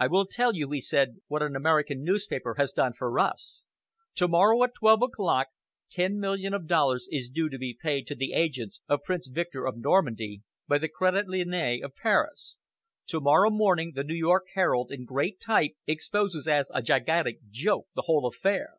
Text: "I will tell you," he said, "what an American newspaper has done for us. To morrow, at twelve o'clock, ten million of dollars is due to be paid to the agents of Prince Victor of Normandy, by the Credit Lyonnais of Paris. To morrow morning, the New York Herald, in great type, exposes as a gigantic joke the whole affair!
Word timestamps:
"I 0.00 0.08
will 0.08 0.26
tell 0.26 0.56
you," 0.56 0.68
he 0.72 0.80
said, 0.80 1.18
"what 1.28 1.40
an 1.40 1.54
American 1.54 2.02
newspaper 2.02 2.56
has 2.58 2.72
done 2.72 2.94
for 2.94 3.20
us. 3.20 3.62
To 4.16 4.26
morrow, 4.26 4.64
at 4.64 4.74
twelve 4.74 5.02
o'clock, 5.02 5.50
ten 5.88 6.18
million 6.18 6.52
of 6.52 6.66
dollars 6.66 7.06
is 7.12 7.28
due 7.28 7.48
to 7.48 7.58
be 7.58 7.78
paid 7.80 8.08
to 8.08 8.16
the 8.16 8.32
agents 8.32 8.80
of 8.88 9.04
Prince 9.04 9.28
Victor 9.28 9.64
of 9.66 9.76
Normandy, 9.76 10.42
by 10.66 10.78
the 10.78 10.88
Credit 10.88 11.28
Lyonnais 11.28 11.80
of 11.80 11.94
Paris. 11.94 12.58
To 13.06 13.20
morrow 13.20 13.50
morning, 13.50 13.92
the 13.94 14.02
New 14.02 14.16
York 14.16 14.46
Herald, 14.54 14.90
in 14.90 15.04
great 15.04 15.38
type, 15.38 15.76
exposes 15.86 16.48
as 16.48 16.68
a 16.74 16.82
gigantic 16.82 17.38
joke 17.48 17.86
the 17.94 18.02
whole 18.02 18.26
affair! 18.26 18.78